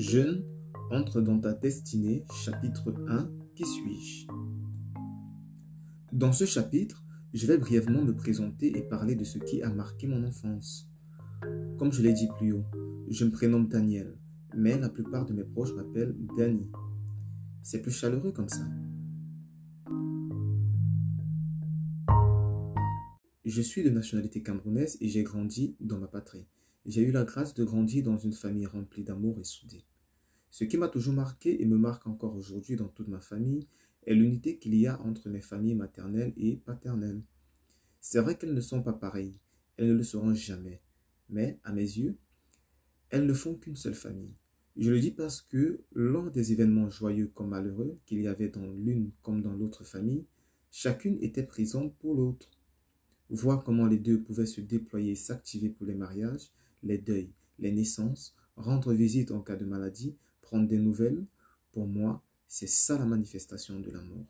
[0.00, 0.46] Jeune,
[0.90, 4.26] entre dans ta destinée, chapitre 1, qui suis-je?
[6.10, 7.04] Dans ce chapitre,
[7.34, 10.90] je vais brièvement me présenter et parler de ce qui a marqué mon enfance.
[11.78, 12.64] Comme je l'ai dit plus haut,
[13.10, 14.16] je me prénomme Daniel,
[14.56, 16.70] mais la plupart de mes proches m'appellent Danny.
[17.62, 18.66] C'est plus chaleureux comme ça.
[23.44, 26.48] Je suis de nationalité camerounaise et j'ai grandi dans ma patrie.
[26.86, 29.84] J'ai eu la grâce de grandir dans une famille remplie d'amour et soudée.
[30.50, 33.66] Ce qui m'a toujours marqué et me marque encore aujourd'hui dans toute ma famille
[34.06, 37.22] est l'unité qu'il y a entre mes familles maternelles et paternelles.
[38.00, 39.36] C'est vrai qu'elles ne sont pas pareilles,
[39.76, 40.80] elles ne le seront jamais,
[41.28, 42.16] mais à mes yeux,
[43.10, 44.34] elles ne font qu'une seule famille.
[44.76, 48.66] Je le dis parce que lors des événements joyeux comme malheureux qu'il y avait dans
[48.72, 50.24] l'une comme dans l'autre famille,
[50.70, 52.48] chacune était présente pour l'autre.
[53.28, 56.50] Voir comment les deux pouvaient se déployer et s'activer pour les mariages,
[56.82, 61.24] les deuils, les naissances, rendre visite en cas de maladie, prendre des nouvelles,
[61.72, 64.26] pour moi, c'est ça la manifestation de l'amour.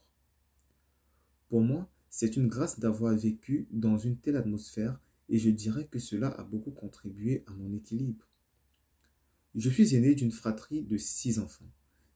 [1.49, 5.99] Pour moi, c'est une grâce d'avoir vécu dans une telle atmosphère et je dirais que
[5.99, 8.29] cela a beaucoup contribué à mon équilibre.
[9.55, 11.71] Je suis aîné d'une fratrie de six enfants.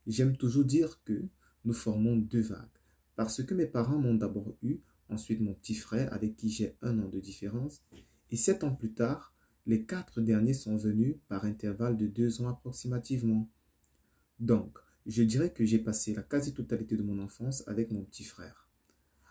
[0.07, 1.23] J'aime toujours dire que
[1.65, 2.69] nous formons deux vagues,
[3.17, 6.99] parce que mes parents m'ont d'abord eu, ensuite mon petit frère avec qui j'ai un
[6.99, 7.83] an de différence,
[8.31, 9.34] et sept ans plus tard,
[9.67, 13.49] les quatre derniers sont venus par intervalle de deux ans approximativement.
[14.41, 18.69] Donc, je dirais que j'ai passé la quasi-totalité de mon enfance avec mon petit frère.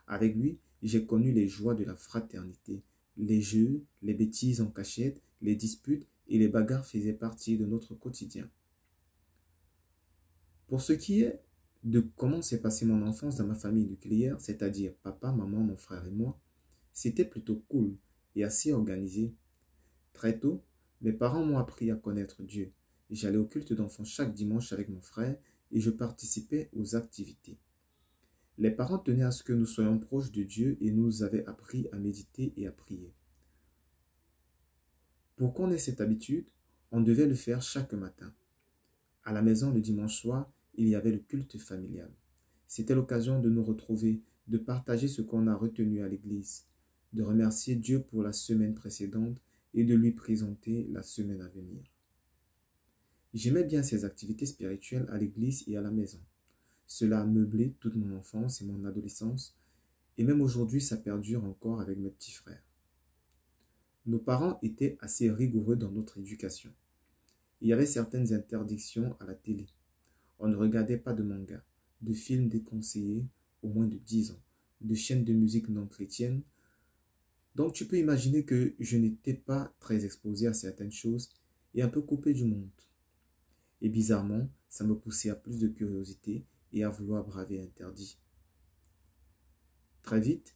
[0.07, 2.83] Avec lui, j'ai connu les joies de la fraternité.
[3.17, 7.95] Les jeux, les bêtises en cachette, les disputes et les bagarres faisaient partie de notre
[7.95, 8.49] quotidien.
[10.67, 11.41] Pour ce qui est
[11.83, 16.05] de comment s'est passée mon enfance dans ma famille nucléaire, c'est-à-dire papa, maman, mon frère
[16.05, 16.39] et moi,
[16.93, 17.95] c'était plutôt cool
[18.35, 19.33] et assez organisé.
[20.13, 20.63] Très tôt,
[21.01, 22.71] mes parents m'ont appris à connaître Dieu.
[23.09, 25.37] J'allais au culte d'enfants chaque dimanche avec mon frère
[25.71, 27.57] et je participais aux activités.
[28.57, 31.87] Les parents tenaient à ce que nous soyons proches de Dieu et nous avaient appris
[31.91, 33.13] à méditer et à prier.
[35.35, 36.45] Pour qu'on ait cette habitude,
[36.91, 38.31] on devait le faire chaque matin.
[39.23, 42.11] À la maison, le dimanche soir, il y avait le culte familial.
[42.67, 46.65] C'était l'occasion de nous retrouver, de partager ce qu'on a retenu à l'église,
[47.13, 49.37] de remercier Dieu pour la semaine précédente
[49.73, 51.81] et de lui présenter la semaine à venir.
[53.33, 56.19] J'aimais bien ces activités spirituelles à l'église et à la maison.
[56.85, 59.57] Cela a meublé toute mon enfance et mon adolescence,
[60.17, 62.63] et même aujourd'hui ça perdure encore avec mes petits frères.
[64.05, 66.71] Nos parents étaient assez rigoureux dans notre éducation.
[67.61, 69.67] Il y avait certaines interdictions à la télé.
[70.37, 71.63] On ne regardait pas de manga,
[72.01, 73.25] de films déconseillés
[73.63, 74.41] au moins de 10 ans,
[74.81, 76.43] de chaînes de musique non chrétiennes
[77.55, 81.29] donc tu peux imaginer que je n'étais pas très exposé à certaines choses
[81.73, 82.69] et un peu coupé du monde.
[83.81, 88.17] Et bizarrement, ça me poussait à plus de curiosité et à vouloir braver interdit.
[90.01, 90.55] Très vite,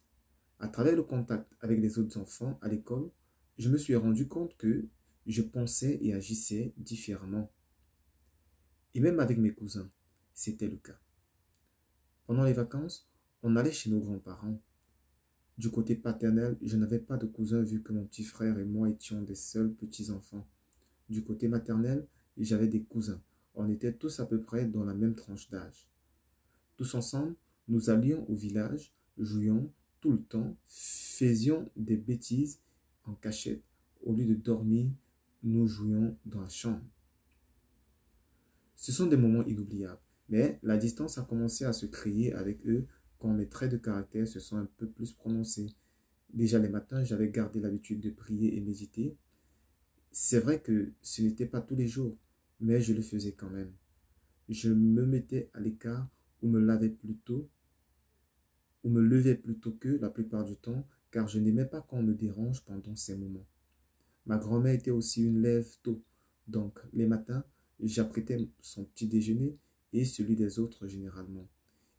[0.58, 3.10] à travers le contact avec les autres enfants à l'école,
[3.58, 4.88] je me suis rendu compte que
[5.26, 7.52] je pensais et agissais différemment.
[8.94, 9.90] Et même avec mes cousins,
[10.32, 10.98] c'était le cas.
[12.26, 13.08] Pendant les vacances,
[13.42, 14.60] on allait chez nos grands-parents
[15.58, 18.88] du côté paternel, je n'avais pas de cousins vu que mon petit frère et moi
[18.88, 20.46] étions des seuls petits-enfants.
[21.10, 22.06] Du côté maternel,
[22.38, 23.20] j'avais des cousins.
[23.56, 25.88] On était tous à peu près dans la même tranche d'âge.
[26.76, 27.34] Tous ensemble,
[27.66, 32.60] nous allions au village, jouions tout le temps, faisions des bêtises
[33.04, 33.64] en cachette.
[34.04, 34.92] Au lieu de dormir,
[35.42, 36.84] nous jouions dans la chambre.
[38.76, 42.86] Ce sont des moments inoubliables, mais la distance a commencé à se créer avec eux
[43.18, 45.74] quand mes traits de caractère se sont un peu plus prononcés.
[46.32, 49.16] Déjà les matins, j'avais gardé l'habitude de prier et méditer.
[50.12, 52.16] C'est vrai que ce n'était pas tous les jours,
[52.60, 53.72] mais je le faisais quand même.
[54.48, 56.08] Je me mettais à l'écart
[56.42, 57.48] ou me lavais plutôt
[58.84, 62.14] ou me levais plutôt que la plupart du temps, car je n'aimais pas qu'on me
[62.14, 63.46] dérange pendant ces moments.
[64.26, 66.02] Ma grand-mère était aussi une lève tôt,
[66.46, 67.44] donc les matins,
[67.80, 69.58] j'apprêtais son petit déjeuner
[69.92, 71.48] et celui des autres généralement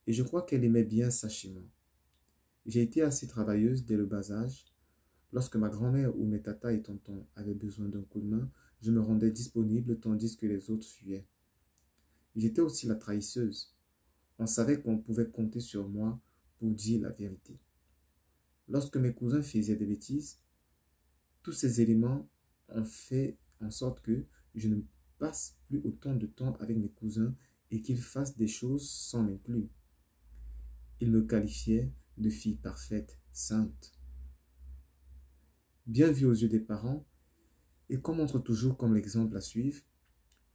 [0.09, 1.61] et je crois qu'elle aimait bien chez moi.
[2.65, 4.65] J'ai été assez travailleuse dès le bas âge.
[5.31, 8.51] Lorsque ma grand-mère ou mes tatas et tontons avaient besoin d'un coup de main,
[8.81, 11.27] je me rendais disponible tandis que les autres fuyaient.
[12.35, 13.75] J'étais aussi la trahisseuse.
[14.39, 16.19] On savait qu'on pouvait compter sur moi
[16.57, 17.59] pour dire la vérité.
[18.67, 20.39] Lorsque mes cousins faisaient des bêtises,
[21.43, 22.27] tous ces éléments
[22.69, 24.81] ont fait en sorte que je ne
[25.19, 27.35] passe plus autant de temps avec mes cousins
[27.69, 29.69] et qu'ils fassent des choses sans m'inclure.
[31.01, 33.93] Il me qualifiait de fille parfaite, sainte.
[35.87, 37.05] Bien vue aux yeux des parents,
[37.89, 39.81] et qu'on montre toujours comme l'exemple à suivre,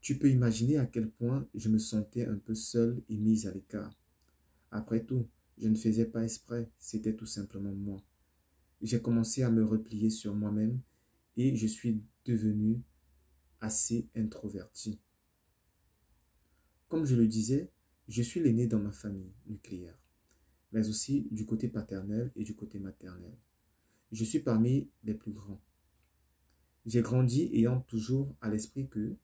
[0.05, 3.53] Tu peux imaginer à quel point je me sentais un peu seul et mise à
[3.53, 3.99] l'écart.
[4.71, 5.27] Après tout,
[5.57, 8.05] je ne faisais pas exprès, c'était tout simplement moi.
[8.83, 10.83] J'ai commencé à me replier sur moi-même
[11.39, 12.83] et je suis devenu
[13.63, 15.01] assez introverti.
[16.89, 17.73] Comme je le disais,
[18.07, 19.99] je suis l'aîné dans ma famille nucléaire,
[20.75, 23.33] mais aussi du côté paternel et du côté maternel.
[24.11, 25.63] Je suis parmi les plus grands.
[26.85, 29.17] J'ai grandi ayant toujours à l'esprit que,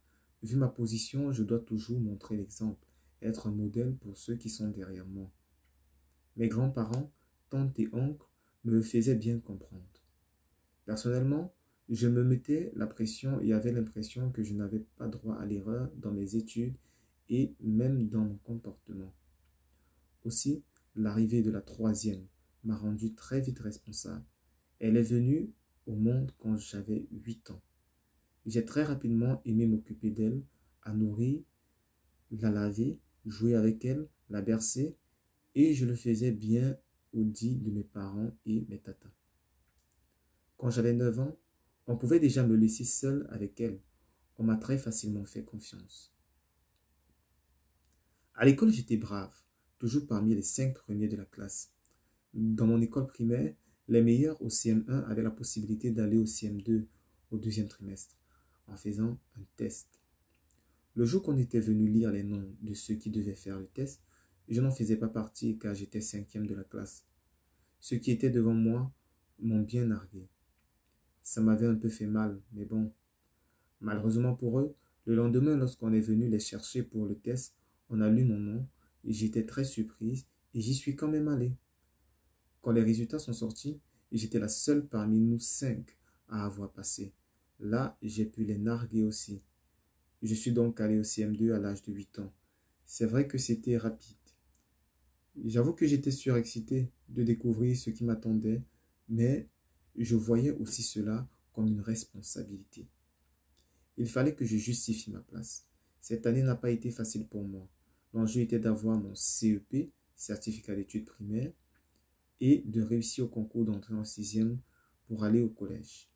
[0.45, 2.87] vu ma position, je dois toujours montrer l'exemple,
[3.21, 5.31] être un modèle pour ceux qui sont derrière moi.
[6.37, 7.13] Mes grands-parents,
[7.51, 8.27] tantes et oncles
[8.63, 9.83] me faisaient bien comprendre.
[10.87, 11.53] Personnellement,
[11.89, 15.91] je me mettais la pression et avais l'impression que je n'avais pas droit à l'erreur
[15.97, 16.77] dans mes études
[17.29, 19.13] et même dans mon comportement.
[20.23, 20.63] Aussi,
[21.01, 22.27] l'arrivée de la troisième
[22.65, 24.25] m'a rendu très vite responsable.
[24.79, 25.51] Elle est venue
[25.87, 27.63] au monde quand j'avais huit ans.
[28.47, 30.43] J'ai très rapidement aimé m'occuper d'elle,
[30.83, 31.43] à nourrir,
[32.31, 34.97] la laver, jouer avec elle, la bercer,
[35.55, 36.77] et je le faisais bien
[37.13, 39.13] au dit de mes parents et mes tatas.
[40.57, 41.37] Quand j'avais neuf ans,
[41.87, 43.81] on pouvait déjà me laisser seul avec elle.
[44.39, 46.15] On m'a très facilement fait confiance.
[48.35, 49.35] À l'école, j'étais brave,
[49.81, 51.73] toujours parmi les cinq premiers de la classe.
[52.35, 53.55] Dans mon école primaire,
[53.89, 56.85] les meilleurs au CM1 avaient la possibilité d'aller au CM2
[57.33, 58.17] au deuxième trimestre
[58.69, 59.89] en faisant un test.
[60.95, 64.03] Le jour qu'on était venu lire les noms de ceux qui devaient faire le test,
[64.49, 67.07] je n'en faisais pas partie car j'étais cinquième de la classe.
[67.81, 68.93] Ceux qui étaient devant moi
[69.39, 70.29] m'ont bien nargué.
[71.23, 72.93] Ça m'avait un peu fait mal, mais bon.
[73.81, 74.77] Malheureusement pour eux,
[75.07, 77.57] le lendemain, lorsqu'on est venu les chercher pour le test,
[77.89, 78.69] on a lu mon nom
[79.05, 81.57] j'étais très surprise et j'y suis quand même allée.
[82.63, 83.81] Quand les résultats sont sortis,
[84.13, 85.97] j'étais la seule parmi nous cinq
[86.29, 87.13] à avoir passé.
[87.59, 89.43] Là, j'ai pu les narguer aussi.
[90.23, 92.33] Je suis donc allé au CM2 à l'âge de 8 ans.
[92.85, 94.17] C'est vrai que c'était rapide.
[95.45, 98.63] J'avoue que j'étais surexcité de découvrir ce qui m'attendait,
[99.09, 99.49] mais
[99.97, 102.89] je voyais aussi cela comme une responsabilité.
[103.97, 105.67] Il fallait que je justifie ma place.
[106.01, 107.69] Cette année n'a pas été facile pour moi.
[108.13, 111.53] L'enjeu était d'avoir mon CEP, certificat d'études primaires,
[112.41, 114.59] et de réussir au concours d'entrée en sixième
[115.07, 116.11] pour aller au collège.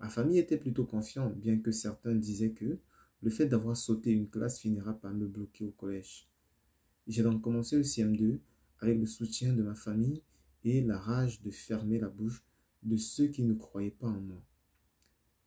[0.00, 2.78] Ma famille était plutôt confiante, bien que certains disaient que
[3.22, 6.28] le fait d'avoir sauté une classe finira par me bloquer au collège.
[7.06, 8.40] J'ai donc commencé le CM2
[8.80, 10.22] avec le soutien de ma famille
[10.64, 12.42] et la rage de fermer la bouche
[12.82, 14.42] de ceux qui ne croyaient pas en moi.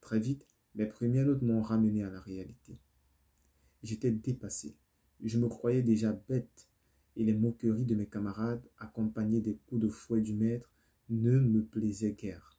[0.02, 2.80] Très vite, mes premières notes m'ont ramené à la réalité.
[3.84, 4.76] J'étais dépassé.
[5.24, 6.68] Je me croyais déjà bête
[7.16, 10.72] et les moqueries de mes camarades, accompagnées des coups de fouet du maître,
[11.10, 12.58] ne me plaisaient guère.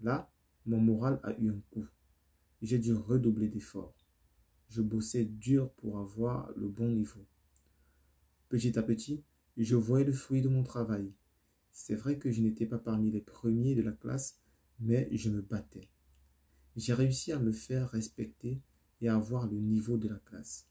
[0.00, 0.30] Là,
[0.66, 1.86] mon moral a eu un coup.
[2.60, 3.96] J'ai dû redoubler d'efforts.
[4.68, 7.26] Je bossais dur pour avoir le bon niveau.
[8.48, 9.24] Petit à petit,
[9.56, 11.12] je voyais le fruit de mon travail.
[11.72, 14.38] C'est vrai que je n'étais pas parmi les premiers de la classe,
[14.78, 15.88] mais je me battais.
[16.76, 18.60] J'ai réussi à me faire respecter
[19.00, 20.68] et à avoir le niveau de la classe.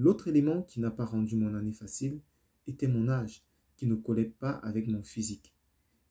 [0.00, 2.20] L'autre élément qui n'a pas rendu mon année facile
[2.68, 3.44] était mon âge,
[3.76, 5.56] qui ne collait pas avec mon physique.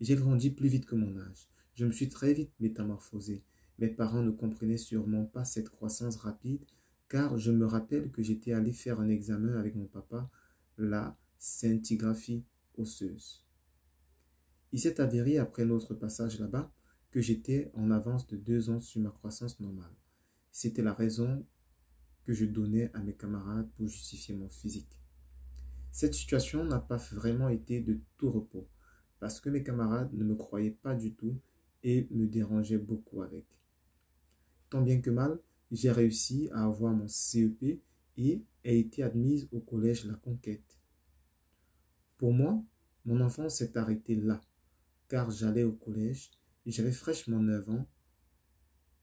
[0.01, 1.47] J'ai grandi plus vite que mon âge.
[1.73, 3.45] Je me suis très vite métamorphosé.
[3.79, 6.65] Mes parents ne comprenaient sûrement pas cette croissance rapide,
[7.07, 10.29] car je me rappelle que j'étais allé faire un examen avec mon papa,
[10.77, 12.43] la scintigraphie
[12.77, 13.45] osseuse.
[14.73, 16.73] Il s'est avéré après notre passage là-bas
[17.09, 19.95] que j'étais en avance de deux ans sur ma croissance normale.
[20.51, 21.45] C'était la raison
[22.27, 24.99] que je donnais à mes camarades pour justifier mon physique.
[25.91, 28.67] Cette situation n'a pas vraiment été de tout repos,
[29.21, 31.39] parce que mes camarades ne me croyaient pas du tout
[31.83, 33.45] et me dérangeaient beaucoup avec.
[34.69, 35.39] Tant bien que mal,
[35.71, 37.81] j'ai réussi à avoir mon CEP
[38.17, 40.77] et ai été admise au collège La Conquête.
[42.17, 42.61] Pour moi,
[43.05, 44.41] mon enfance s'est arrêtée là,
[45.07, 46.31] car j'allais au collège
[46.71, 47.87] j'avais fraîchement 9 ans,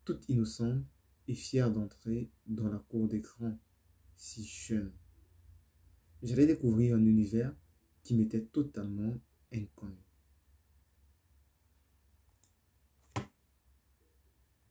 [0.04, 0.84] toute innocente
[1.28, 3.58] et fier d'entrer dans la cour grands,
[4.14, 4.92] si jeune.
[6.22, 7.54] J'allais découvrir un univers
[8.02, 9.14] qui m'était totalement
[9.52, 10.03] inconnu.